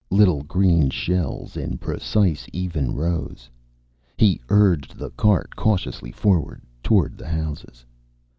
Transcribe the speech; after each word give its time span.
Little 0.09 0.41
green 0.41 0.89
shells 0.89 1.55
in 1.55 1.77
precise, 1.77 2.47
even 2.51 2.95
rows. 2.95 3.51
He 4.17 4.41
urged 4.49 4.97
the 4.97 5.11
cart 5.11 5.55
cautiously 5.55 6.11
forward, 6.11 6.63
toward 6.81 7.19
the 7.19 7.27
houses. 7.27 7.85